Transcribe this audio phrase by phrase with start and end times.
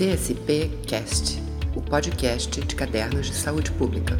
[0.00, 1.36] CSP Cast,
[1.76, 4.16] o podcast de cadernos de saúde pública.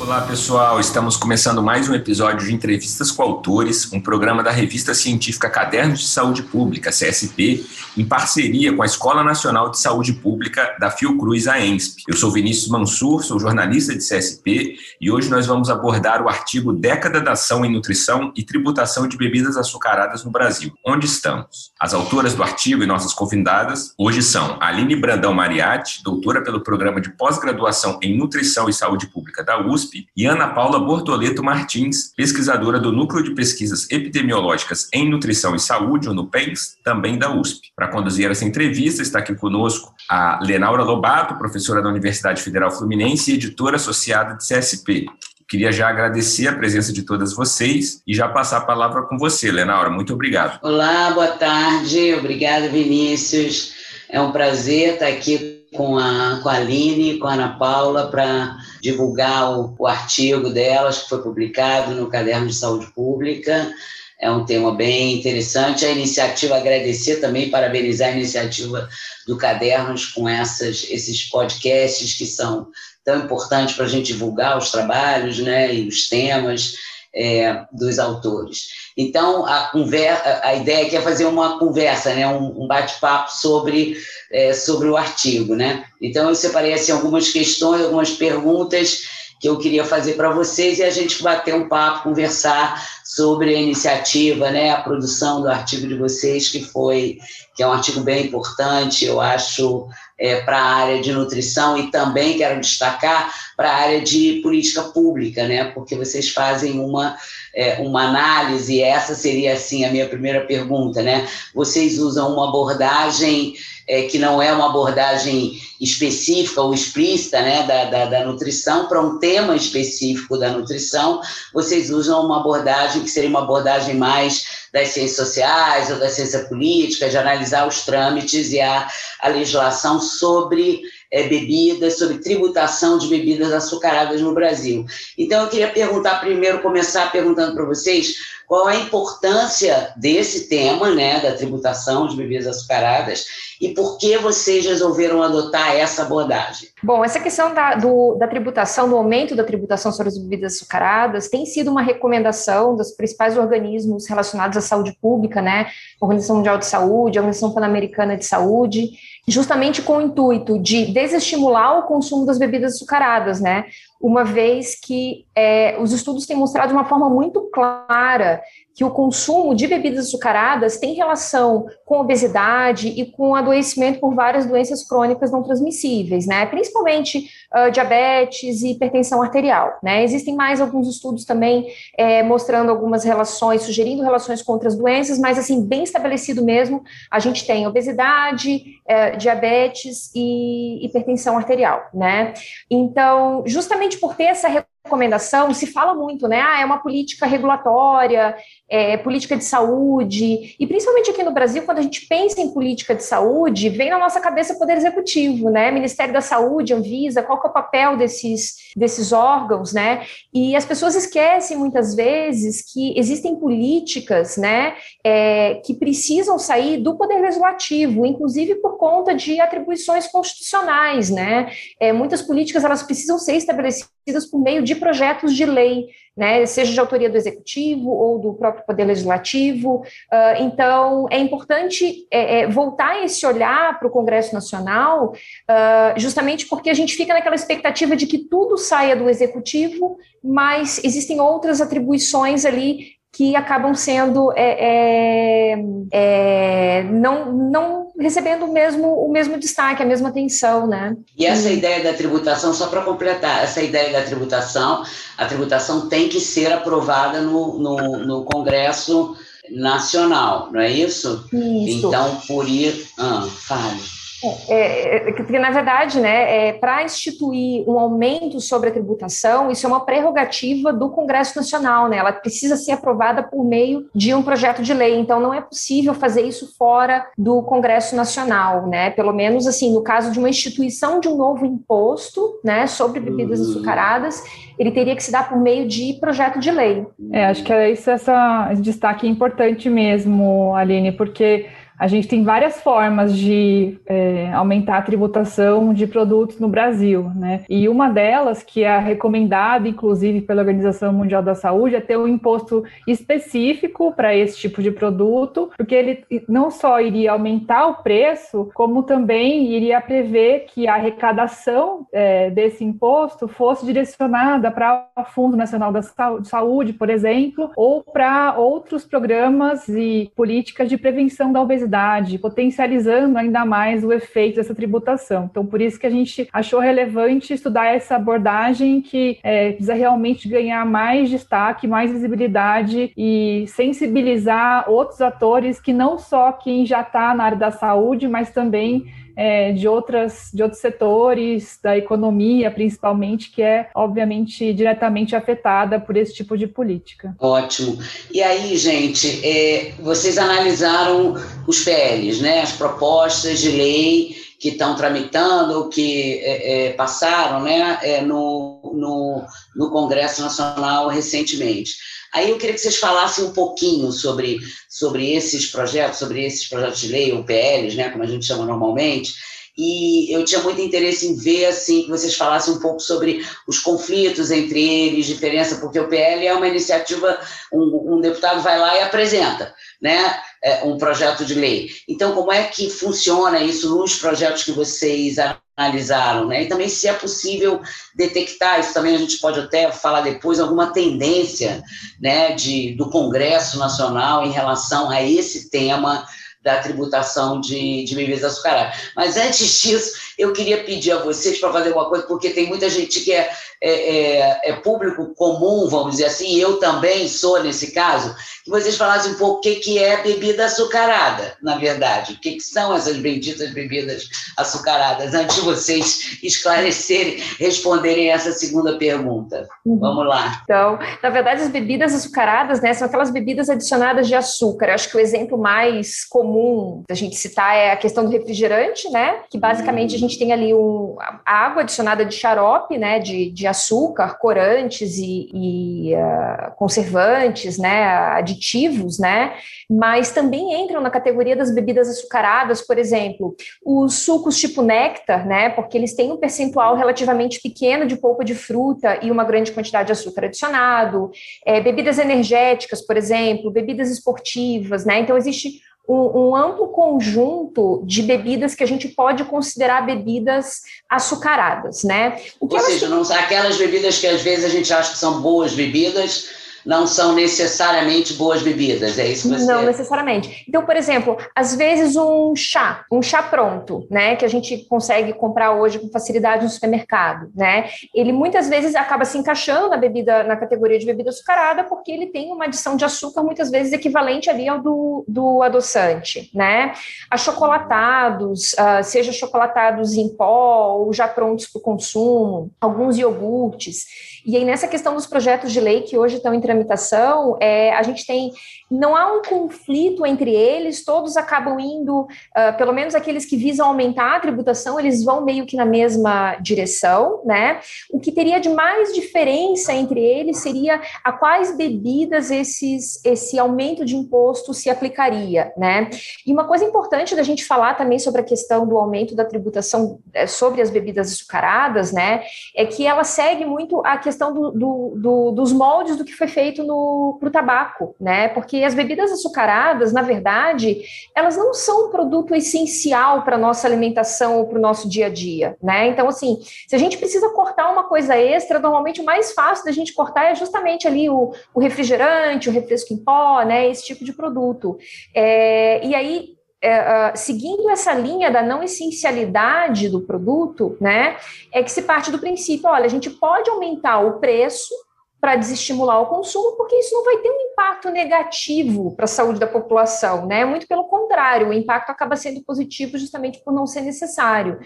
[0.00, 0.80] Olá, pessoal.
[0.80, 6.00] Estamos começando mais um episódio de Entrevistas com Autores, um programa da revista científica Cadernos
[6.00, 7.66] de Saúde Pública, CSP,
[7.98, 12.04] em parceria com a Escola Nacional de Saúde Pública da Fiocruz, a ENSP.
[12.08, 16.72] Eu sou Vinícius Mansur, sou jornalista de CSP e hoje nós vamos abordar o artigo
[16.72, 20.72] Década da Ação em Nutrição e Tributação de Bebidas Açucaradas no Brasil.
[20.84, 21.72] Onde estamos?
[21.78, 27.02] As autoras do artigo e nossas convidadas hoje são Aline Brandão Mariatti, doutora pelo Programa
[27.02, 32.12] de Pós-Graduação em Nutrição e Saúde Pública da USP, USP, e Ana Paula Bortoleto Martins,
[32.16, 37.72] pesquisadora do Núcleo de Pesquisas Epidemiológicas em Nutrição e Saúde, o NUPENS, também da USP.
[37.74, 43.32] Para conduzir essa entrevista, está aqui conosco a Lenaura Lobato, professora da Universidade Federal Fluminense
[43.32, 45.06] e editora associada de CSP.
[45.48, 49.50] Queria já agradecer a presença de todas vocês e já passar a palavra com você,
[49.50, 49.90] Lenaura.
[49.90, 50.60] Muito obrigado.
[50.62, 52.14] Olá, boa tarde.
[52.14, 53.72] Obrigada, Vinícius.
[54.08, 58.56] É um prazer estar aqui com a, com a Aline, com a Ana Paula, para
[58.80, 63.72] divulgar o, o artigo delas, que foi publicado no Caderno de Saúde Pública.
[64.18, 65.84] É um tema bem interessante.
[65.84, 68.88] A iniciativa, agradecer também, parabenizar a iniciativa
[69.26, 72.68] do Cadernos com essas, esses podcasts que são
[73.04, 76.74] tão importantes para a gente divulgar os trabalhos né, e os temas
[77.14, 78.90] é, dos autores.
[78.96, 83.96] Então, a, conversa, a ideia aqui é fazer uma conversa, né, um, um bate-papo sobre,
[84.30, 85.54] é, sobre o artigo.
[85.54, 85.84] Né?
[86.00, 89.02] Então, eu separei assim, algumas questões, algumas perguntas
[89.40, 93.60] que eu queria fazer para vocês e a gente bater um papo, conversar sobre a
[93.60, 97.18] iniciativa, né, a produção do artigo de vocês, que foi
[97.54, 99.86] que é um artigo bem importante, eu acho,
[100.18, 104.84] é, para a área de nutrição e também quero destacar para a área de política
[104.84, 107.14] pública, né, porque vocês fazem uma
[107.54, 111.28] é, uma análise, essa seria assim a minha primeira pergunta, né?
[111.52, 113.54] Vocês usam uma abordagem
[113.90, 119.00] é, que não é uma abordagem específica ou explícita né, da, da, da nutrição para
[119.00, 121.20] um tema específico da nutrição,
[121.52, 126.44] vocês usam uma abordagem que seria uma abordagem mais das ciências sociais ou da ciência
[126.44, 128.88] política, de analisar os trâmites e a,
[129.20, 134.86] a legislação sobre é, bebidas, sobre tributação de bebidas açucaradas no Brasil.
[135.18, 138.14] Então, eu queria perguntar primeiro, começar perguntando para vocês
[138.50, 143.24] qual a importância desse tema, né, da tributação de bebidas açucaradas,
[143.60, 146.68] e por que vocês resolveram adotar essa abordagem?
[146.82, 151.28] Bom, essa questão da, do, da tributação, do aumento da tributação sobre as bebidas açucaradas,
[151.28, 155.68] tem sido uma recomendação dos principais organismos relacionados à saúde pública, né,
[156.00, 158.90] Organização Mundial de Saúde, Organização Pan-Americana de Saúde,
[159.28, 163.66] justamente com o intuito de desestimular o consumo das bebidas açucaradas, né?
[164.00, 168.42] Uma vez que é, os estudos têm mostrado de uma forma muito clara
[168.74, 174.46] que o consumo de bebidas açucaradas tem relação com obesidade e com adoecimento por várias
[174.46, 176.46] doenças crônicas não transmissíveis, né?
[176.46, 180.04] Principalmente uh, diabetes e hipertensão arterial, né?
[180.04, 181.66] Existem mais alguns estudos também
[181.98, 187.18] é, mostrando algumas relações, sugerindo relações com outras doenças, mas assim bem estabelecido mesmo, a
[187.18, 192.32] gente tem obesidade, é, diabetes e hipertensão arterial, né?
[192.70, 196.40] Então, justamente por ter essa recomendação, se fala muito, né?
[196.40, 198.34] Ah, é uma política regulatória,
[198.70, 202.94] é, política de saúde, e principalmente aqui no Brasil, quando a gente pensa em política
[202.94, 205.72] de saúde, vem na nossa cabeça o Poder Executivo, né?
[205.72, 210.06] Ministério da Saúde, Anvisa, qual que é o papel desses, desses órgãos, né?
[210.32, 216.96] E as pessoas esquecem muitas vezes que existem políticas, né, é, que precisam sair do
[216.96, 221.50] Poder Legislativo, inclusive por conta de atribuições constitucionais, né?
[221.80, 226.72] É, muitas políticas elas precisam ser estabelecidas por meio de projetos de lei, né, seja
[226.72, 229.76] de autoria do executivo ou do próprio poder legislativo.
[230.12, 236.46] Uh, então, é importante é, é, voltar esse olhar para o Congresso Nacional, uh, justamente
[236.46, 241.60] porque a gente fica naquela expectativa de que tudo saia do executivo, mas existem outras
[241.60, 245.58] atribuições ali que acabam sendo é, é,
[245.90, 250.96] é, não, não recebendo o mesmo, o mesmo destaque, a mesma atenção, né?
[251.16, 254.84] E essa ideia da tributação, só para completar, essa ideia da tributação,
[255.18, 259.16] a tributação tem que ser aprovada no, no, no Congresso
[259.50, 261.26] Nacional, não é isso?
[261.32, 261.88] Isso.
[261.88, 262.86] Então, por ir...
[262.96, 263.99] Ah, fale.
[264.48, 269.66] É, é, porque, na verdade, né, é, para instituir um aumento sobre a tributação, isso
[269.66, 271.96] é uma prerrogativa do Congresso Nacional, né?
[271.96, 274.98] Ela precisa ser aprovada por meio de um projeto de lei.
[274.98, 278.90] Então, não é possível fazer isso fora do Congresso Nacional, né?
[278.90, 283.40] Pelo menos, assim, no caso de uma instituição de um novo imposto, né, sobre bebidas
[283.40, 283.50] uhum.
[283.50, 284.22] açucaradas,
[284.58, 286.86] ele teria que se dar por meio de projeto de lei.
[287.12, 291.46] É, acho que é isso, essa, esse destaque é importante mesmo, Aline, porque
[291.80, 297.42] a gente tem várias formas de é, aumentar a tributação de produtos no Brasil, né?
[297.48, 302.06] E uma delas, que é recomendada, inclusive, pela Organização Mundial da Saúde, é ter um
[302.06, 308.50] imposto específico para esse tipo de produto, porque ele não só iria aumentar o preço,
[308.52, 315.34] como também iria prever que a arrecadação é, desse imposto fosse direcionada para o Fundo
[315.34, 315.80] Nacional da
[316.24, 321.69] Saúde, por exemplo, ou para outros programas e políticas de prevenção da obesidade,
[322.18, 325.28] potencializando ainda mais o efeito dessa tributação.
[325.30, 330.28] Então, por isso que a gente achou relevante estudar essa abordagem que é, precisa realmente
[330.28, 337.14] ganhar mais destaque, mais visibilidade e sensibilizar outros atores que não só quem já está
[337.14, 338.86] na área da saúde, mas também
[339.16, 345.96] é, de, outras, de outros setores da economia, principalmente, que é, obviamente, diretamente afetada por
[345.96, 347.14] esse tipo de política.
[347.18, 347.78] Ótimo.
[348.12, 351.14] E aí, gente, é, vocês analisaram
[351.46, 357.78] os PLs, né, as propostas de lei que estão tramitando, que é, é, passaram né,
[357.82, 359.22] é, no, no,
[359.54, 361.76] no Congresso Nacional recentemente.
[362.12, 366.80] Aí eu queria que vocês falassem um pouquinho sobre, sobre esses projetos, sobre esses projetos
[366.80, 369.12] de lei, ou PLs, né, como a gente chama normalmente,
[369.58, 373.58] e eu tinha muito interesse em ver assim que vocês falassem um pouco sobre os
[373.58, 377.20] conflitos entre eles, diferença, porque o PL é uma iniciativa,
[377.52, 380.18] um, um deputado vai lá e apresenta, né?
[380.42, 381.70] É, um projeto de lei.
[381.86, 385.16] Então, como é que funciona isso nos projetos que vocês
[385.58, 386.44] analisaram, né?
[386.44, 387.60] E também se é possível
[387.94, 391.62] detectar isso também a gente pode até falar depois alguma tendência,
[392.00, 396.06] né, de do Congresso Nacional em relação a esse tema
[396.42, 398.74] da tributação de, de bebidas açucaradas.
[398.96, 402.68] Mas antes disso, eu queria pedir a vocês para fazer uma coisa, porque tem muita
[402.68, 403.30] gente que é,
[403.62, 408.14] é, é, é, público comum, vamos dizer assim, e eu também sou nesse caso,
[408.44, 412.14] que vocês falassem um pouco o que, que é bebida açucarada, na verdade.
[412.14, 418.76] O que, que são essas benditas bebidas açucaradas, antes de vocês esclarecerem, responderem essa segunda
[418.76, 419.48] pergunta.
[419.64, 419.78] Uhum.
[419.78, 420.40] Vamos lá.
[420.44, 424.68] Então, na verdade, as bebidas açucaradas né, são aquelas bebidas adicionadas de açúcar.
[424.68, 428.88] Eu acho que o exemplo mais comum da gente citar é a questão do refrigerante,
[428.90, 429.22] né?
[429.30, 432.98] Que basicamente a gente tem ali um, água adicionada de xarope, né?
[432.98, 439.34] De, de açúcar, corantes e, e uh, conservantes, né, aditivos, né,
[439.68, 443.34] mas também entram na categoria das bebidas açucaradas, por exemplo,
[443.64, 448.34] os sucos tipo néctar, né, porque eles têm um percentual relativamente pequeno de polpa de
[448.34, 451.10] fruta e uma grande quantidade de açúcar adicionado,
[451.46, 458.02] é, bebidas energéticas, por exemplo, bebidas esportivas, né, então existe um, um, amplo conjunto de
[458.02, 462.20] bebidas que a gente pode considerar bebidas açucaradas, né?
[462.38, 466.28] Ou seja, não, aquelas bebidas que às vezes a gente acha que são boas bebidas,
[466.64, 469.44] não são necessariamente boas bebidas, é isso que você...
[469.44, 470.44] Não necessariamente.
[470.48, 475.12] Então, por exemplo, às vezes um chá, um chá pronto, né, que a gente consegue
[475.12, 480.22] comprar hoje com facilidade no supermercado, né, ele muitas vezes acaba se encaixando na bebida,
[480.24, 484.28] na categoria de bebida açucarada, porque ele tem uma adição de açúcar muitas vezes equivalente
[484.28, 486.72] ali ao do, do adoçante, né.
[487.10, 493.86] Achocolatados, uh, seja chocolatados em pó ou já prontos para o consumo, alguns iogurtes,
[494.24, 497.82] e aí, nessa questão dos projetos de lei que hoje estão em tramitação, é, a
[497.82, 498.32] gente tem
[498.70, 503.66] não há um conflito entre eles, todos acabam indo, uh, pelo menos aqueles que visam
[503.66, 507.58] aumentar a tributação, eles vão meio que na mesma direção, né?
[507.90, 513.84] O que teria de mais diferença entre eles seria a quais bebidas esses, esse aumento
[513.84, 515.90] de imposto se aplicaria, né?
[516.24, 519.98] E uma coisa importante da gente falar também sobre a questão do aumento da tributação
[520.14, 522.22] eh, sobre as bebidas açucaradas, né?
[522.54, 526.28] É que ela segue muito a questão do, do, do, dos moldes do que foi
[526.28, 528.28] feito no pro tabaco, né?
[528.28, 530.82] Porque as bebidas açucaradas, na verdade,
[531.14, 535.06] elas não são um produto essencial para a nossa alimentação ou para o nosso dia
[535.06, 535.88] a dia, né?
[535.88, 536.38] Então, assim,
[536.68, 540.30] se a gente precisa cortar uma coisa extra, normalmente o mais fácil da gente cortar
[540.30, 543.68] é justamente ali o, o refrigerante, o refresco em pó, né?
[543.68, 544.78] Esse tipo de produto.
[545.14, 551.16] É, e aí, é, uh, seguindo essa linha da não essencialidade do produto, né,
[551.52, 554.74] é que se parte do princípio, olha, a gente pode aumentar o preço
[555.20, 559.38] para desestimular o consumo, porque isso não vai ter um impacto negativo para a saúde
[559.38, 560.46] da população, né?
[560.46, 564.58] Muito pelo contrário, o impacto acaba sendo positivo justamente por não ser necessário.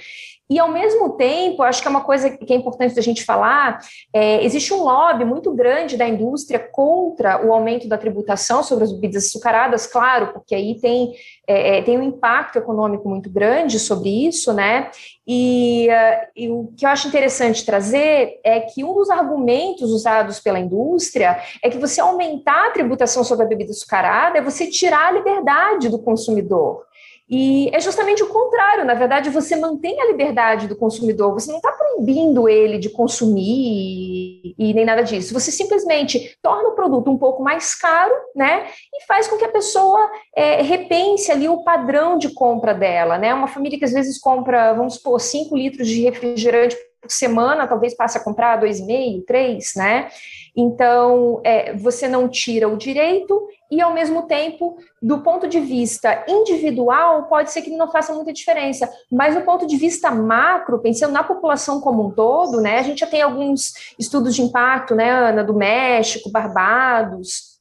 [0.49, 3.79] E, ao mesmo tempo, acho que é uma coisa que é importante da gente falar:
[4.13, 8.93] é, existe um lobby muito grande da indústria contra o aumento da tributação sobre as
[8.93, 11.15] bebidas açucaradas, claro, porque aí tem,
[11.47, 14.91] é, é tem um impacto econômico muito grande sobre isso, né?
[15.27, 20.39] E, uh, e, o que eu acho interessante trazer é que um dos argumentos usados
[20.41, 25.09] pela indústria é que você aumentar a tributação sobre a bebida açucarada é você tirar
[25.09, 26.85] a liberdade do consumidor.
[27.29, 31.57] E é justamente o contrário, na verdade, você mantém a liberdade do consumidor, você não
[31.57, 35.33] está proibindo ele de consumir e, nem nada disso.
[35.33, 38.67] Você simplesmente torna o produto um pouco mais caro, né?
[38.93, 43.33] E faz com que a pessoa é, repense ali o padrão de compra dela, né?
[43.33, 46.77] Uma família que às vezes compra, vamos supor, 5 litros de refrigerante
[47.09, 50.09] semana, talvez passe a comprar dois e meio, três, né?
[50.57, 56.25] Então, é, você não tira o direito e, ao mesmo tempo, do ponto de vista
[56.29, 61.13] individual, pode ser que não faça muita diferença, mas do ponto de vista macro, pensando
[61.13, 62.79] na população como um todo, né?
[62.79, 67.54] A gente já tem alguns estudos de impacto, né, Ana, do México, Barbados,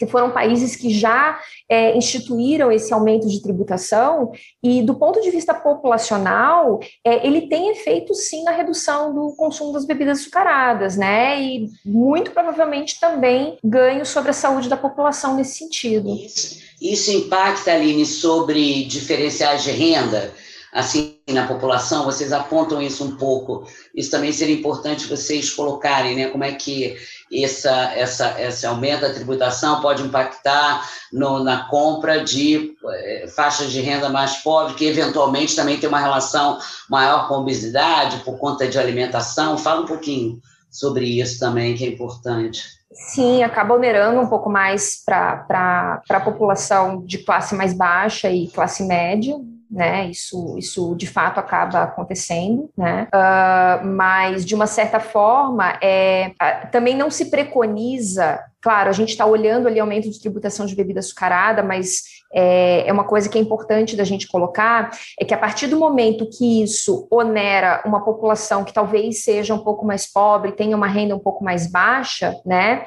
[0.00, 1.38] que foram países que já
[1.68, 7.68] é, instituíram esse aumento de tributação, e do ponto de vista populacional, é, ele tem
[7.68, 11.38] efeito sim na redução do consumo das bebidas açucaradas, né?
[11.38, 16.08] E muito provavelmente também ganho sobre a saúde da população nesse sentido.
[16.14, 20.32] Isso, isso impacta, Aline, sobre diferenciais de renda?
[20.72, 23.66] Assim na população, vocês apontam isso um pouco.
[23.94, 26.28] Isso também seria importante vocês colocarem, né?
[26.28, 26.96] Como é que
[27.32, 33.80] essa, essa, esse aumento da tributação pode impactar no, na compra de é, faixas de
[33.80, 36.58] renda mais pobres, que eventualmente também tem uma relação
[36.88, 39.58] maior com obesidade por conta de alimentação.
[39.58, 42.80] Fala um pouquinho sobre isso também, que é importante.
[42.92, 48.82] Sim, acaba onerando um pouco mais para a população de classe mais baixa e classe
[48.84, 49.36] média,
[49.70, 50.10] né?
[50.10, 53.06] Isso, isso de fato acaba acontecendo, né?
[53.14, 56.32] Uh, mas de uma certa forma, é,
[56.72, 58.40] também não se preconiza.
[58.60, 62.92] Claro, a gente está olhando ali aumento de tributação de bebida açucarada, mas é, é,
[62.92, 66.62] uma coisa que é importante da gente colocar, é que a partir do momento que
[66.62, 71.18] isso onera uma população que talvez seja um pouco mais pobre, tenha uma renda um
[71.18, 72.84] pouco mais baixa, né?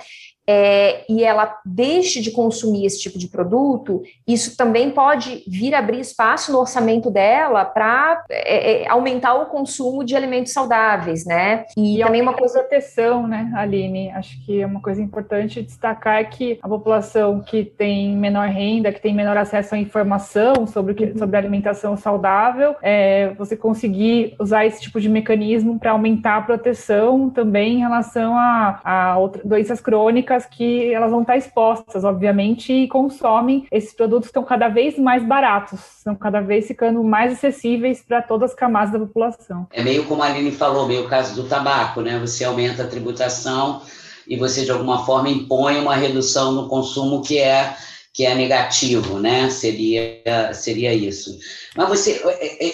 [0.48, 6.00] É, e ela deixe de consumir esse tipo de produto, isso também pode vir abrir
[6.00, 11.66] espaço no orçamento dela para é, é, aumentar o consumo de alimentos saudáveis, né?
[11.78, 14.10] E, e também uma coisa proteção, né, Aline?
[14.12, 18.92] Acho que é uma coisa importante destacar é que a população que tem menor renda,
[18.92, 21.18] que tem menor acesso à informação sobre, que, uhum.
[21.18, 27.30] sobre alimentação saudável, é, você conseguir usar esse tipo de mecanismo para aumentar a proteção
[27.30, 32.88] também em relação a, a outra, doenças crônicas que elas vão estar expostas, obviamente, e
[32.88, 38.22] consomem esses produtos estão cada vez mais baratos, estão cada vez ficando mais acessíveis para
[38.22, 39.68] todas as camadas da população.
[39.72, 42.20] É meio como a Aline falou, meio o caso do tabaco, né?
[42.20, 43.82] Você aumenta a tributação
[44.28, 47.75] e você de alguma forma impõe uma redução no consumo que é
[48.13, 49.50] que é negativo, né?
[49.50, 51.38] Seria seria isso.
[51.75, 52.22] Mas você,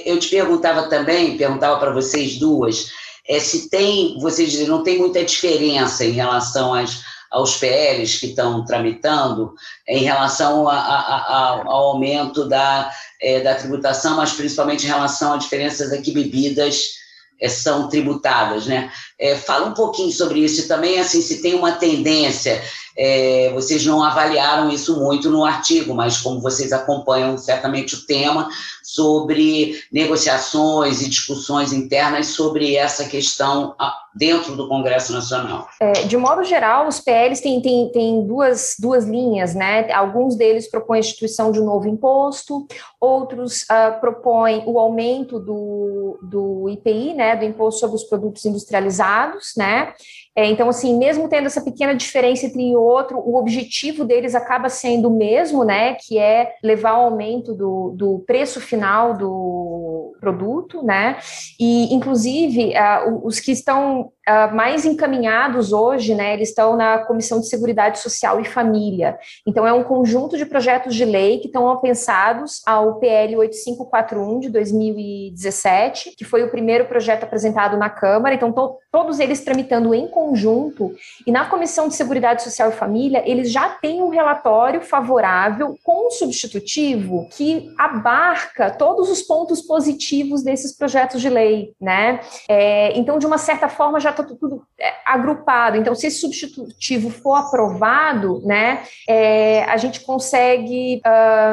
[0.06, 2.92] eu te perguntava também, perguntava para vocês duas,
[3.30, 8.28] é, se tem, vocês dizem, não tem muita diferença em relação às aos PLs que
[8.28, 9.54] estão tramitando
[9.88, 15.34] em relação a, a, a, ao aumento da, é, da tributação, mas principalmente em relação
[15.34, 17.00] a diferenças aqui bebidas
[17.40, 18.92] é, são tributadas, né?
[19.18, 22.62] É, fala um pouquinho sobre isso e também, assim, se tem uma tendência,
[22.98, 28.50] é, vocês não avaliaram isso muito no artigo, mas como vocês acompanham certamente o tema
[28.84, 33.74] sobre negociações e discussões internas sobre essa questão
[34.16, 35.68] dentro do Congresso Nacional?
[35.80, 39.92] É, de modo geral, os PLs têm, têm, têm duas, duas linhas, né?
[39.92, 42.68] Alguns deles propõem a instituição de um novo imposto,
[43.00, 47.36] outros uh, propõem o aumento do, do IPI, né?
[47.36, 49.94] Do Imposto sobre os Produtos Industrializados, né?
[50.36, 54.36] É, então, assim, mesmo tendo essa pequena diferença entre um e outro, o objetivo deles
[54.36, 55.96] acaba sendo o mesmo, né?
[55.96, 61.18] Que é levar ao aumento do, do preço final do produto, né?
[61.60, 67.00] E, inclusive, uh, os que estão don't uh, mais encaminhados hoje, né, eles estão na
[67.00, 69.18] Comissão de Seguridade Social e Família.
[69.46, 74.50] Então, é um conjunto de projetos de lei que estão pensados ao PL 8541 de
[74.50, 78.36] 2017, que foi o primeiro projeto apresentado na Câmara.
[78.36, 80.94] Então, to todos eles tramitando em conjunto.
[81.26, 86.08] E na Comissão de Seguridade Social e Família, eles já têm um relatório favorável com
[86.08, 92.20] um substitutivo que abarca todos os pontos positivos desses projetos de lei, né?
[92.48, 95.78] É, então, de uma certa forma, já está tudo é, agrupado.
[95.78, 101.02] Então, se esse substitutivo for aprovado, né, é, a gente consegue,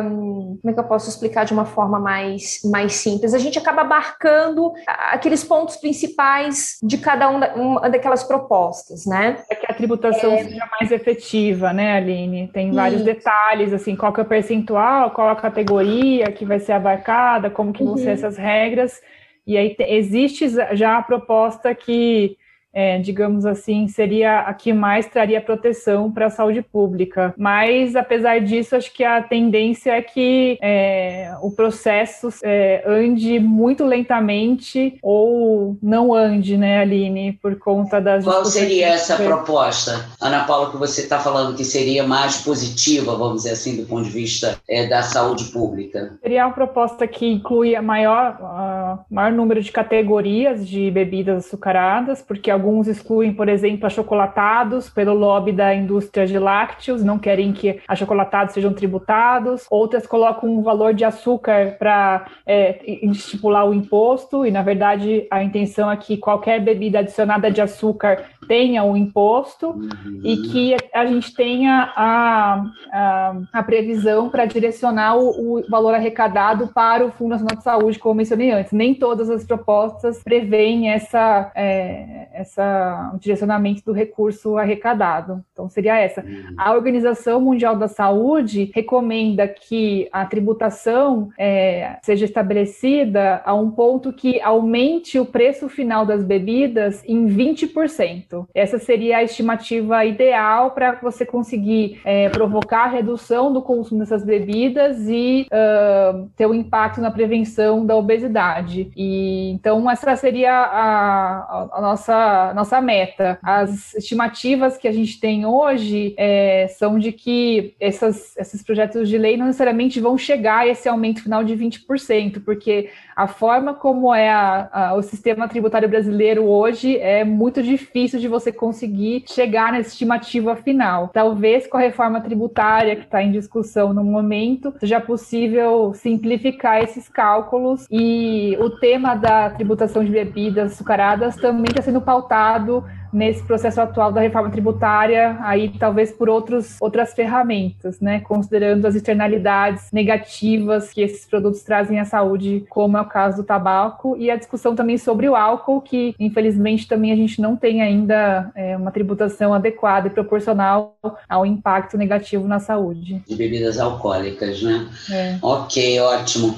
[0.04, 3.35] um, como é que eu posso explicar de uma forma mais, mais simples?
[3.35, 9.42] A gente acaba abarcando aqueles pontos principais de cada um da, uma daquelas propostas, né?
[9.50, 10.44] É que a tributação é...
[10.44, 12.49] seja mais efetiva, né, Aline?
[12.49, 13.04] Tem vários Isso.
[13.04, 17.73] detalhes, assim, qual que é o percentual, qual a categoria que vai ser abarcada, como
[17.73, 18.12] que vão ser uhum.
[18.12, 19.00] essas regras.
[19.46, 22.37] E aí existe já a proposta que
[22.76, 27.35] é, digamos assim, seria a que mais traria proteção para a saúde pública.
[27.38, 33.83] Mas, apesar disso, acho que a tendência é que é, o processo é, ande muito
[33.83, 38.25] lentamente ou não ande, né, Aline, por conta das.
[38.25, 43.45] Qual seria essa proposta, Ana Paula, que você está falando que seria mais positiva, vamos
[43.45, 46.18] dizer assim, do ponto de vista é, da saúde pública?
[46.21, 52.21] Seria uma proposta que inclui a maior, a maior número de categorias de bebidas açucaradas,
[52.21, 57.80] porque alguns excluem, por exemplo, achocolatados pelo lobby da indústria de lácteos, não querem que
[57.87, 59.66] achocolatados sejam tributados.
[59.70, 65.42] Outras colocam um valor de açúcar para é, estipular o imposto, e na verdade a
[65.42, 70.20] intenção é que qualquer bebida adicionada de açúcar tenha o imposto uhum.
[70.24, 76.68] e que a gente tenha a, a, a previsão para direcionar o, o, valor arrecadado
[76.68, 78.72] para o Fundo Nacional de Saúde, como mencionei antes.
[78.72, 85.44] Nem todas as propostas prevêem essa, é, essa o direcionamento do recurso arrecadado.
[85.52, 86.22] Então, seria essa.
[86.22, 86.54] Uhum.
[86.56, 94.12] A Organização Mundial da Saúde recomenda que a tributação é, seja estabelecida a um ponto
[94.12, 98.35] que aumente o preço final das bebidas em 20%.
[98.54, 104.24] Essa seria a estimativa ideal para você conseguir é, provocar a redução do consumo dessas
[104.24, 108.90] bebidas e uh, ter um impacto na prevenção da obesidade.
[108.96, 113.38] E então essa seria a, a, nossa, nossa meta.
[113.42, 119.18] As estimativas que a gente tem hoje é, são de que essas, esses projetos de
[119.18, 124.14] lei não necessariamente vão chegar a esse aumento final de 20%, porque a forma como
[124.14, 129.73] é a, a, o sistema tributário brasileiro hoje é muito difícil de você conseguir chegar
[129.73, 131.08] nessa estimativa final.
[131.08, 137.08] Talvez com a reforma tributária que está em discussão no momento, seja possível simplificar esses
[137.08, 143.80] cálculos e o tema da tributação de bebidas açucaradas também está sendo pautado nesse processo
[143.80, 148.20] atual da reforma tributária, aí talvez por outros, outras ferramentas, né?
[148.20, 153.44] Considerando as externalidades negativas que esses produtos trazem à saúde, como é o caso do
[153.44, 157.82] tabaco, e a discussão também sobre o álcool, que infelizmente também a gente não tem
[157.82, 160.97] ainda é, uma tributação adequada e proporcional
[161.28, 163.23] ao impacto negativo na saúde.
[163.26, 164.88] De bebidas alcoólicas, né?
[165.10, 165.38] É.
[165.42, 166.56] Ok, ótimo.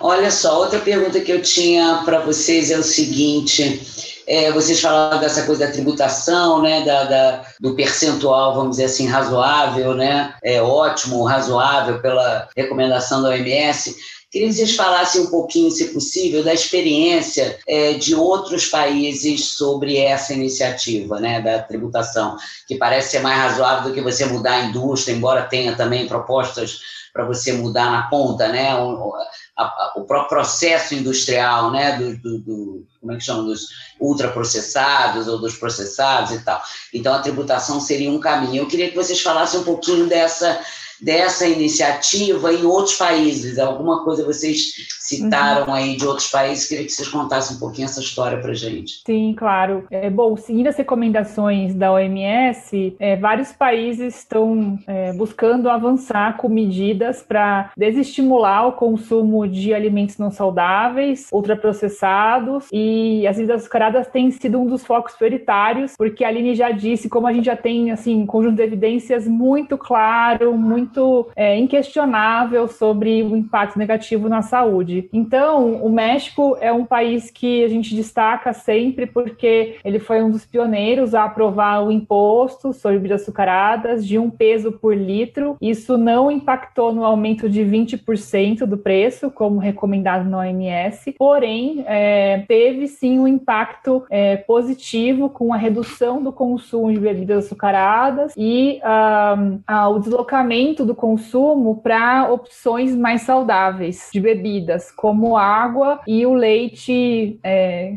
[0.00, 5.20] Olha só, outra pergunta que eu tinha para vocês é o seguinte é, vocês falaram
[5.20, 10.60] dessa coisa da tributação, né, da, da, do percentual, vamos dizer assim, razoável, né, é
[10.60, 13.96] ótimo, razoável pela recomendação da OMS.
[14.34, 19.96] Queria que vocês falassem um pouquinho, se possível, da experiência é, de outros países sobre
[19.96, 24.64] essa iniciativa né, da tributação, que parece ser mais razoável do que você mudar a
[24.64, 26.80] indústria, embora tenha também propostas
[27.12, 28.74] para você mudar na ponta, né?
[28.74, 29.14] O,
[29.56, 31.96] a, o próprio processo industrial, né?
[31.96, 33.44] Do, do, do, como é que chama?
[33.44, 33.68] Dos
[34.00, 36.60] ultraprocessados ou dos processados e tal.
[36.92, 38.64] Então, a tributação seria um caminho.
[38.64, 40.58] Eu queria que vocês falassem um pouquinho dessa
[41.04, 43.58] dessa iniciativa em outros países?
[43.58, 44.72] Alguma coisa vocês
[45.06, 45.74] citaram uhum.
[45.74, 46.68] aí de outros países?
[46.68, 49.02] Queria que vocês contassem um pouquinho essa história para gente.
[49.04, 49.86] Sim, claro.
[49.90, 56.48] É, bom, seguindo as recomendações da OMS, é, vários países estão é, buscando avançar com
[56.48, 64.30] medidas para desestimular o consumo de alimentos não saudáveis, ultraprocessados e as bebidas açucaradas têm
[64.30, 67.90] sido um dos focos prioritários, porque a Aline já disse, como a gente já tem
[67.90, 74.28] assim, um conjunto de evidências muito claro, muito muito é, inquestionável sobre o impacto negativo
[74.28, 74.93] na saúde.
[75.12, 80.30] Então, o México é um país que a gente destaca sempre porque ele foi um
[80.30, 85.56] dos pioneiros a aprovar o imposto sobre bebidas açucaradas de um peso por litro.
[85.60, 92.44] Isso não impactou no aumento de 20% do preço, como recomendado na OMS, porém, é,
[92.46, 98.80] teve sim um impacto é, positivo com a redução do consumo de bebidas açucaradas e
[98.84, 106.34] um, o deslocamento do consumo para opções mais saudáveis de bebidas, como água e o
[106.34, 107.96] leite é,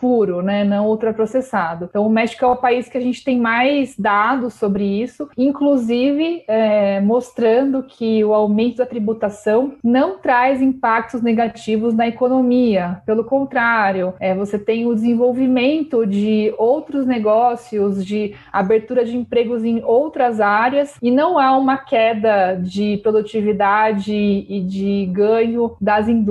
[0.00, 1.86] puro, né, não ultraprocessado.
[1.88, 6.44] Então, o México é o país que a gente tem mais dados sobre isso, inclusive
[6.46, 13.02] é, mostrando que o aumento da tributação não traz impactos negativos na economia.
[13.06, 19.82] Pelo contrário, é, você tem o desenvolvimento de outros negócios, de abertura de empregos em
[19.82, 26.25] outras áreas e não há uma queda de produtividade e de ganho das, indústrias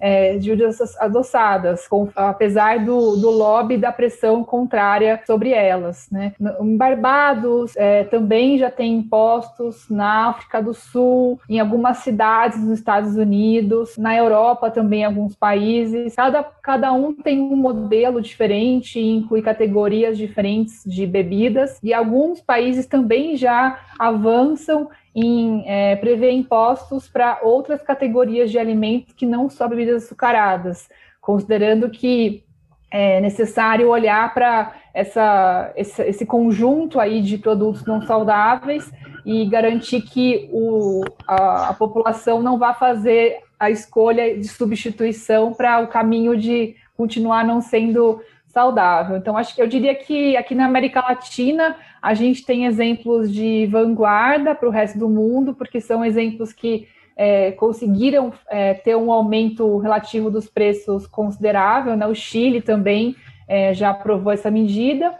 [0.00, 0.50] é, de
[0.98, 6.08] adoçadas, com, apesar do, do lobby da pressão contrária sobre elas.
[6.10, 6.32] Né?
[6.60, 12.78] Em Barbados é, também já tem impostos, na África do Sul, em algumas cidades nos
[12.78, 16.14] Estados Unidos, na Europa também alguns países.
[16.14, 22.86] Cada, cada um tem um modelo diferente, inclui categorias diferentes de bebidas, e alguns países
[22.86, 29.66] também já avançam em é, prever impostos para outras categorias de alimentos que não só
[29.66, 30.88] bebidas açucaradas,
[31.20, 32.44] considerando que
[32.90, 38.90] é necessário olhar para essa, esse, esse, conjunto aí de produtos não saudáveis
[39.24, 45.80] e garantir que o, a, a população não vá fazer a escolha de substituição para
[45.80, 49.16] o caminho de continuar não sendo saudável.
[49.16, 53.66] Então, acho que eu diria que aqui na América Latina a gente tem exemplos de
[53.66, 59.12] vanguarda para o resto do mundo, porque são exemplos que é, conseguiram é, ter um
[59.12, 61.96] aumento relativo dos preços considerável.
[61.96, 62.06] Né?
[62.06, 63.14] O Chile também
[63.46, 65.14] é, já aprovou essa medida.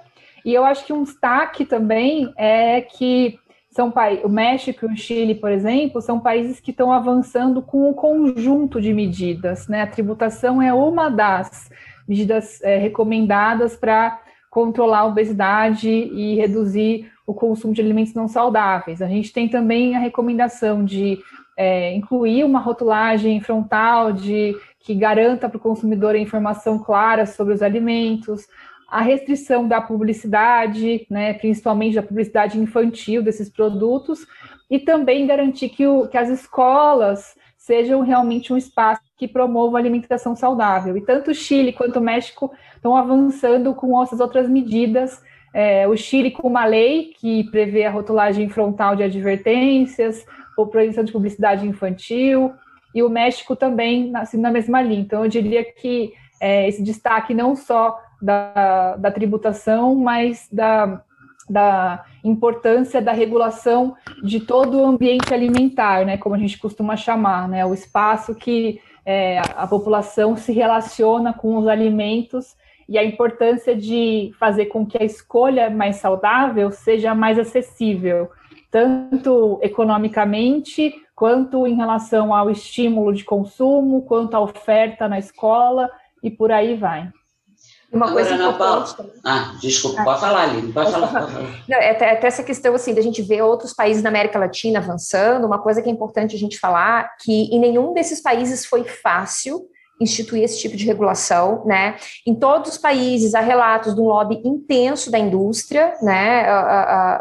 [0.45, 3.39] E eu acho que um destaque também é que
[3.71, 3.93] são
[4.25, 8.81] o México e o Chile, por exemplo, são países que estão avançando com um conjunto
[8.81, 9.69] de medidas.
[9.69, 9.83] Né?
[9.83, 11.71] A tributação é uma das
[12.09, 19.01] medidas é, recomendadas para controlar a obesidade e reduzir o consumo de alimentos não saudáveis.
[19.01, 21.21] A gente tem também a recomendação de
[21.57, 27.55] é, incluir uma rotulagem frontal de que garanta para o consumidor a informação clara sobre
[27.55, 28.47] os alimentos,
[28.89, 34.27] a restrição da publicidade, né, principalmente da publicidade infantil desses produtos,
[34.69, 39.81] e também garantir que, o, que as escolas sejam realmente um espaço que promova a
[39.81, 40.97] alimentação saudável.
[40.97, 45.23] E tanto o Chile quanto o México estão avançando com essas outras medidas.
[45.53, 50.25] É, o Chile com uma lei que prevê a rotulagem frontal de advertências,
[50.57, 52.51] ou proibição de publicidade infantil,
[52.95, 55.01] e o México também assim, na mesma linha.
[55.01, 61.03] Então, eu diria que é, esse destaque não só da, da tributação, mas da
[61.49, 67.49] da importância da regulação de todo o ambiente alimentar, né, como a gente costuma chamar,
[67.49, 72.57] né, o espaço que é, a população se relaciona com os alimentos
[72.89, 78.29] e a importância de fazer com que a escolha mais saudável seja mais acessível,
[78.71, 85.91] tanto economicamente, quanto em relação ao estímulo de consumo, quanto à oferta na escola
[86.23, 87.11] e por aí vai.
[87.93, 88.87] Uma Agora, coisa Ana Paula.
[89.25, 91.09] Ah, desculpa, ah, pode falar, Aline, pode falar.
[91.09, 91.65] Pode falar.
[91.69, 94.79] Não, é até, até, essa questão assim, da gente ver outros países da América Latina
[94.79, 98.85] avançando, uma coisa que é importante a gente falar, que em nenhum desses países foi
[98.85, 99.69] fácil
[100.01, 101.97] instituir esse tipo de regulação, né?
[102.27, 106.47] Em todos os países há relatos de um lobby intenso da indústria, né?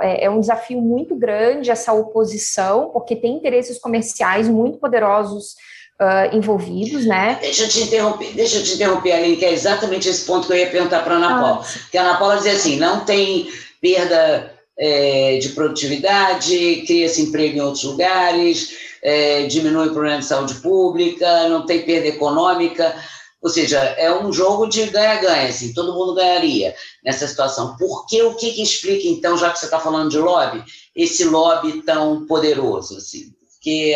[0.01, 5.55] É, é um desafio muito grande essa oposição, porque tem interesses comerciais muito poderosos
[6.01, 7.38] uh, envolvidos, né?
[7.41, 10.53] Deixa eu te interromper, deixa eu te interromper, Aline, que é exatamente esse ponto que
[10.53, 11.41] eu ia perguntar para a Ana ah.
[11.41, 11.65] Paula.
[11.91, 13.49] Que a Ana Paula dizia assim, não tem
[13.81, 20.55] perda é, de produtividade, cria-se emprego em outros lugares, é, diminui o problema de saúde
[20.55, 22.95] pública, não tem perda econômica,
[23.41, 27.77] ou seja, é um jogo de ganha-ganha, assim, todo mundo ganharia nessa situação.
[27.77, 30.62] Por que, o que, que explica, então, já que você está falando de lobby,
[30.93, 33.33] esse lobby tão poderoso, assim?
[33.53, 33.95] Porque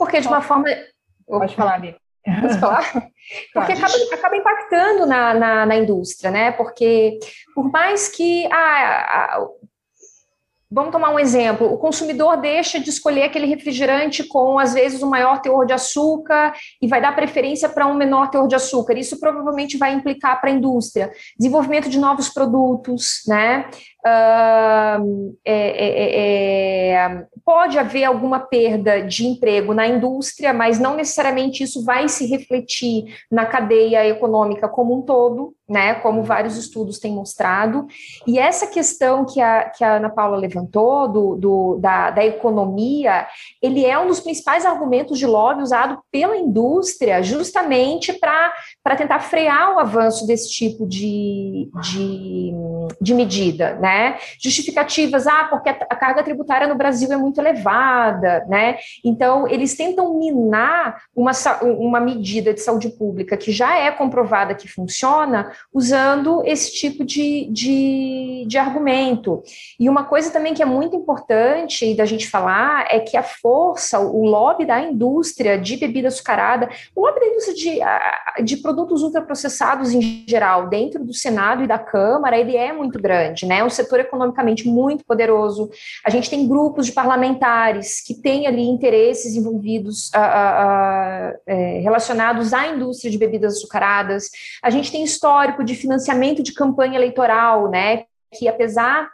[0.00, 0.64] porque de uma forma.
[1.26, 1.94] Pode falar, Ali.
[2.40, 2.82] Posso falar?
[3.54, 6.52] Porque acaba, acaba impactando na, na, na, indústria, né?
[6.52, 7.18] Porque
[7.54, 9.46] por mais que ah,
[10.72, 15.10] Vamos tomar um exemplo: o consumidor deixa de escolher aquele refrigerante com, às vezes, o
[15.10, 18.96] maior teor de açúcar e vai dar preferência para um menor teor de açúcar.
[18.96, 23.68] Isso provavelmente vai implicar para a indústria desenvolvimento de novos produtos, né?
[24.06, 31.62] Uh, é, é, é, pode haver alguma perda de emprego na indústria, mas não necessariamente
[31.62, 35.94] isso vai se refletir na cadeia econômica como um todo, né?
[35.94, 37.86] Como vários estudos têm mostrado.
[38.26, 43.26] E essa questão que a, que a Ana Paula levantou do, do da, da economia,
[43.62, 49.76] ele é um dos principais argumentos de lobby usado pela indústria, justamente para tentar frear
[49.76, 52.52] o avanço desse tipo de, de,
[53.00, 53.89] de medida, né?
[53.90, 54.18] Né?
[54.40, 58.78] Justificativas, ah, porque a, carga tributária no Brasil é muito elevada, né?
[59.04, 64.68] Então, eles tentam minar uma, uma medida de saúde pública que já é comprovada que
[64.68, 69.42] funciona, usando esse tipo de, de, de argumento.
[69.78, 73.98] E uma coisa também que é muito importante da gente falar é que a força,
[73.98, 79.92] o lobby da indústria de bebida açucarada, o lobby da indústria de, de produtos ultraprocessados
[79.92, 83.64] em geral, dentro do Senado e da Câmara, ele é muito grande, né?
[83.64, 85.70] O setor economicamente muito poderoso.
[86.04, 91.80] A gente tem grupos de parlamentares que têm ali interesses envolvidos a, a, a, é,
[91.80, 94.30] relacionados à indústria de bebidas açucaradas.
[94.62, 98.04] A gente tem histórico de financiamento de campanha eleitoral, né?
[98.32, 99.10] Que apesar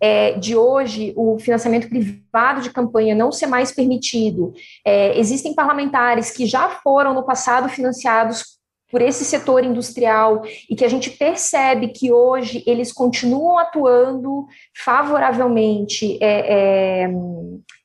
[0.00, 4.52] é, de hoje o financiamento privado de campanha não ser mais permitido.
[4.84, 8.55] É, existem parlamentares que já foram no passado financiados
[8.96, 16.16] por esse setor industrial e que a gente percebe que hoje eles continuam atuando favoravelmente
[16.18, 17.10] é, é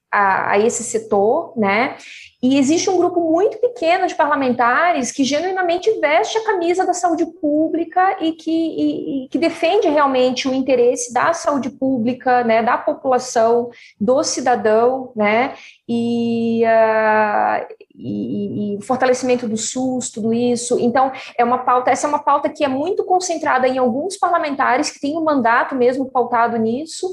[0.10, 1.98] a, a, esse setor, né?
[2.42, 7.26] E existe um grupo muito pequeno de parlamentares que genuinamente veste a camisa da saúde
[7.42, 12.78] pública e que, e, e que defende realmente o interesse da saúde pública, né, da
[12.78, 13.70] população,
[14.00, 15.56] do cidadão, né,
[15.88, 20.80] e, uh, e, fortalecimento do SUS, tudo isso.
[20.80, 24.90] Então, é uma pauta, essa é uma pauta que é muito concentrada em alguns parlamentares
[24.90, 27.08] que têm um mandato mesmo pautado nisso,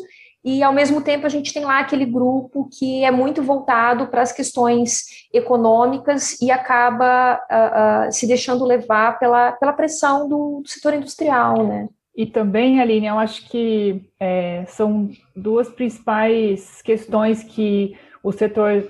[0.44, 4.22] e ao mesmo tempo a gente tem lá aquele grupo que é muito voltado para
[4.22, 10.68] as questões econômicas e acaba uh, uh, se deixando levar pela, pela pressão do, do,
[10.68, 11.88] setor industrial, né?
[12.16, 18.88] E também, Aline, eu acho que é, são duas principais questões que o setor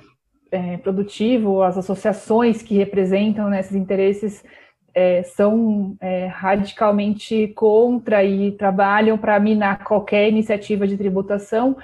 [0.50, 4.44] é, produtivo, as associações que representam né, esses interesses
[4.94, 11.76] é, são é, radicalmente contra e trabalham para minar qualquer iniciativa de tributação.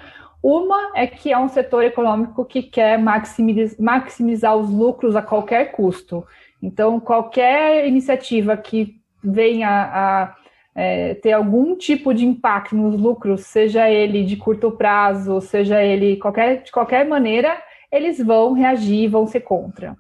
[0.42, 6.24] Uma é que é um setor econômico que quer maximizar, os lucros a qualquer custo.
[6.62, 10.35] Então, qualquer iniciativa que venha a
[10.74, 16.16] é, ter algum tipo de impacto nos lucros, seja ele de curto prazo, seja ele
[16.16, 17.57] qualquer, de qualquer maneira,
[17.94, 19.96] eles vão reagir, vão ser contra.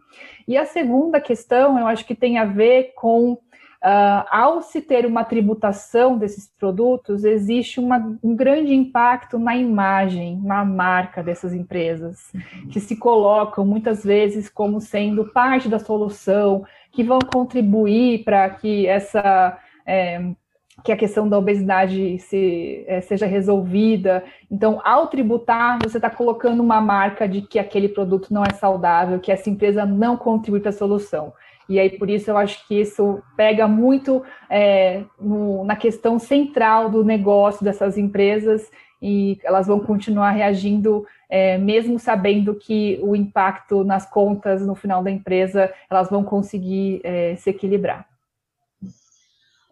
[0.48, 5.06] E a segunda questão, eu acho que tem a ver com, uh, ao se ter
[5.06, 12.32] uma tributação desses produtos, existe uma, um grande impacto na imagem, na marca dessas empresas,
[12.72, 18.88] que se colocam muitas vezes como sendo parte da solução, que vão contribuir para que
[18.88, 19.56] essa.
[19.86, 20.34] É,
[20.82, 24.24] que a questão da obesidade se, é, seja resolvida.
[24.50, 29.20] Então, ao tributar, você está colocando uma marca de que aquele produto não é saudável,
[29.20, 31.32] que essa empresa não contribui para a solução.
[31.68, 36.90] E aí, por isso, eu acho que isso pega muito é, no, na questão central
[36.90, 43.84] do negócio dessas empresas e elas vão continuar reagindo, é, mesmo sabendo que o impacto
[43.84, 47.02] nas contas no final da empresa, elas vão conseguir
[47.36, 48.06] se equilibrar.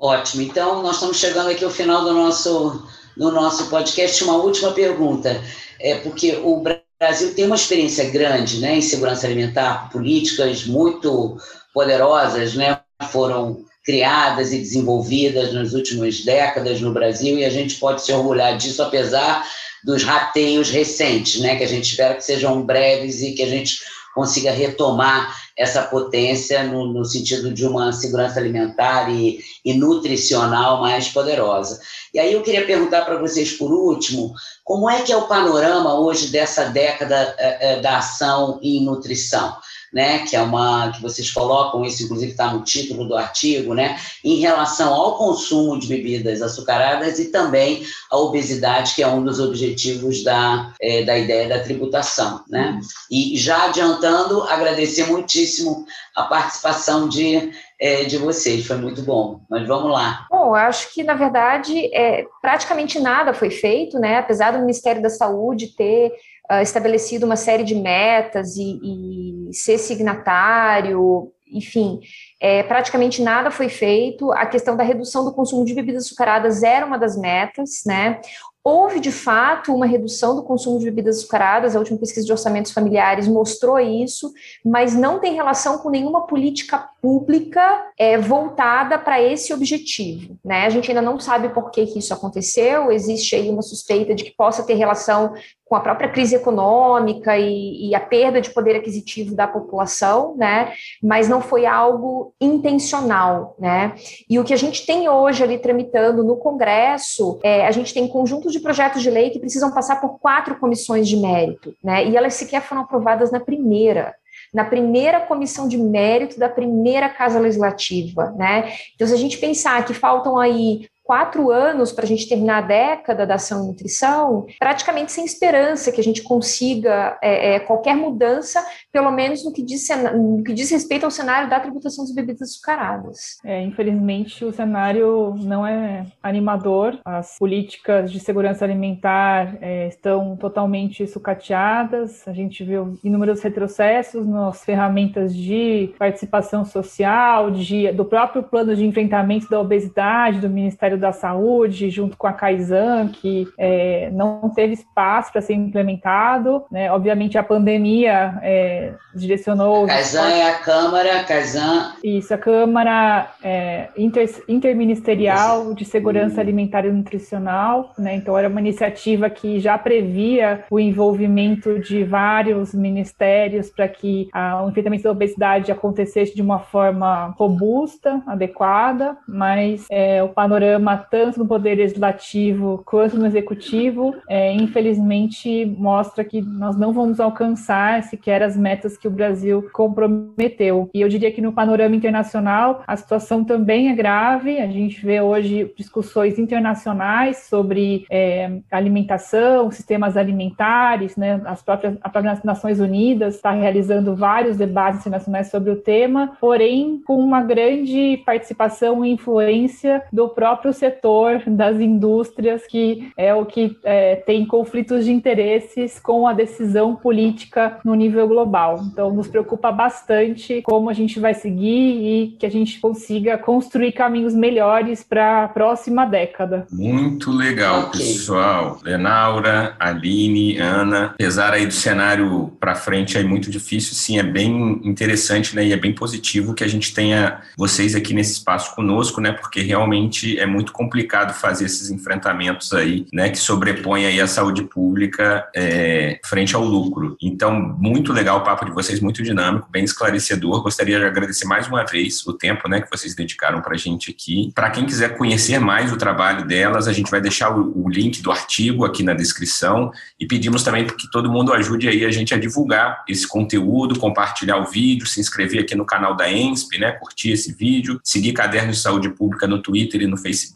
[0.02, 0.42] Ótimo.
[0.42, 2.84] Então, nós estamos chegando aqui ao final do nosso,
[3.16, 4.24] do nosso podcast.
[4.24, 5.40] Uma última pergunta.
[5.78, 6.60] É porque o
[6.98, 11.36] Brasil tem uma experiência grande né, em segurança alimentar, políticas muito
[11.72, 12.80] poderosas né,
[13.12, 18.56] foram criadas e desenvolvidas nas últimas décadas no Brasil e a gente pode se orgulhar
[18.56, 19.46] disso, apesar
[19.84, 23.78] dos rateios recentes, né, que a gente espera que sejam breves e que a gente
[24.14, 31.08] consiga retomar essa potência no, no sentido de uma segurança alimentar e, e, nutricional mais
[31.08, 31.80] poderosa.
[32.12, 34.32] E aí eu queria perguntar para vocês, por último,
[34.64, 39.56] como é que é o panorama hoje dessa década é, é, da ação em nutrição?
[39.92, 43.98] Né, que é uma que vocês colocam isso, inclusive está no título do artigo, né,
[44.24, 49.38] em relação ao consumo de bebidas açucaradas e também a obesidade, que é um dos
[49.38, 52.80] objetivos da, é, da ideia da tributação, né.
[53.10, 55.84] E já adiantando, agradecer muitíssimo
[56.16, 59.40] a participação de é, de vocês, foi muito bom.
[59.50, 60.26] Mas vamos lá.
[60.30, 64.18] Bom, eu acho que, na verdade, é, praticamente nada foi feito, né?
[64.18, 66.12] Apesar do Ministério da Saúde ter
[66.50, 72.00] uh, estabelecido uma série de metas e, e ser signatário, enfim,
[72.40, 74.32] é, praticamente nada foi feito.
[74.32, 78.20] A questão da redução do consumo de bebidas açucaradas era uma das metas, né?
[78.64, 82.70] Houve, de fato, uma redução do consumo de bebidas açucaradas, a última pesquisa de orçamentos
[82.70, 84.32] familiares mostrou isso,
[84.64, 90.38] mas não tem relação com nenhuma política pública é, voltada para esse objetivo.
[90.44, 90.64] Né?
[90.66, 94.22] A gente ainda não sabe por que, que isso aconteceu, existe aí uma suspeita de
[94.22, 95.34] que possa ter relação
[95.72, 100.74] com a própria crise econômica e, e, a perda de poder aquisitivo da população, né?
[101.02, 103.94] Mas não foi algo intencional, né?
[104.28, 108.06] E o que a gente tem hoje ali tramitando no Congresso, é, a gente tem
[108.06, 112.06] conjuntos de projetos de lei que precisam passar por quatro comissões de mérito, né?
[112.06, 114.14] E elas sequer foram aprovadas na primeira
[114.52, 118.72] na primeira comissão de mérito da primeira casa legislativa, né?
[118.94, 122.66] Então, se a gente pensar que faltam aí quatro anos para a gente terminar a
[122.66, 127.94] década da ação em nutrição, praticamente sem esperança que a gente consiga é, é, qualquer
[127.94, 132.14] mudança, pelo menos no que, diz, no que diz respeito ao cenário da tributação das
[132.14, 133.36] bebidas açucaradas.
[133.44, 136.98] É, infelizmente, o cenário não é animador.
[137.04, 142.26] As políticas de segurança alimentar é, estão totalmente sucateadas.
[142.26, 148.86] A gente viu inúmeros retrocessos nas ferramentas de participação social, de, do próprio plano de
[148.86, 154.72] enfrentamento da obesidade do Ministério da Saúde, junto com a Kaizen, que é, não teve
[154.72, 156.64] espaço para ser implementado.
[156.70, 156.90] Né?
[156.90, 159.86] Obviamente, a pandemia é, direcionou.
[159.86, 161.82] A é a Câmara, a Kaizen.
[162.02, 167.92] Isso, a Câmara é, inter, Interministerial de Segurança Alimentar e Nutricional.
[167.98, 168.14] Né?
[168.14, 174.62] Então, era uma iniciativa que já previa o envolvimento de vários ministérios para que a,
[174.64, 181.38] o enfrentamento da obesidade acontecesse de uma forma robusta, adequada, mas é, o panorama, tanto
[181.38, 188.42] no Poder Legislativo quanto no Executivo, é, infelizmente mostra que nós não vamos alcançar sequer
[188.42, 190.90] as metas que o Brasil comprometeu.
[190.94, 194.58] E eu diria que no panorama internacional, a situação também é grave.
[194.58, 201.40] A gente vê hoje discussões internacionais sobre é, alimentação, sistemas alimentares, né?
[201.44, 207.00] As próprias, a própria Nações Unidas está realizando vários debates internacionais sobre o tema, porém
[207.04, 213.76] com uma grande participação e influência do próprio setor das indústrias, que é o que
[213.82, 218.82] é, tem conflitos de interesses com a decisão política no nível global.
[218.92, 223.92] Então, nos preocupa bastante como a gente vai seguir e que a gente consiga construir
[223.92, 226.66] caminhos melhores para a próxima década.
[226.70, 228.00] Muito legal, okay.
[228.00, 228.78] pessoal.
[228.84, 234.80] Lenaura, Aline, Ana, apesar aí do cenário para frente aí muito difícil, sim, é bem
[234.84, 239.20] interessante, né, e é bem positivo que a gente tenha vocês aqui nesse espaço conosco,
[239.20, 244.26] né, porque realmente é muito complicado fazer esses enfrentamentos aí, né, que sobrepõem aí a
[244.26, 247.16] saúde pública é, frente ao lucro.
[247.20, 250.62] Então, muito legal o papo de vocês, muito dinâmico, bem esclarecedor.
[250.62, 254.10] Gostaria de agradecer mais uma vez o tempo, né, que vocês dedicaram para a gente
[254.10, 254.52] aqui.
[254.54, 258.20] Para quem quiser conhecer mais o trabalho delas, a gente vai deixar o, o link
[258.20, 262.34] do artigo aqui na descrição e pedimos também que todo mundo ajude aí a gente
[262.34, 266.92] a divulgar esse conteúdo, compartilhar o vídeo, se inscrever aqui no canal da ENSP, né,
[266.92, 270.51] curtir esse vídeo, seguir Cadernos de Saúde Pública no Twitter e no Facebook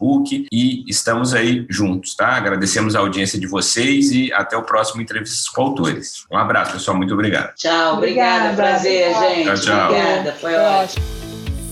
[0.52, 2.36] e estamos aí juntos, tá?
[2.36, 6.24] Agradecemos a audiência de vocês e até o próximo Entrevistas com Autores.
[6.30, 7.54] Um abraço, pessoal, muito obrigado.
[7.54, 9.44] Tchau, obrigada, obrigada prazer, gente.
[9.44, 9.90] Tchau, tchau.
[9.90, 11.04] Obrigada, foi ótimo.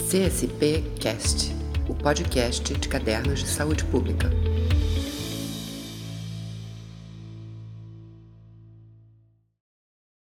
[0.08, 1.54] CSP Cast,
[1.88, 4.53] o podcast de cadernos de saúde pública.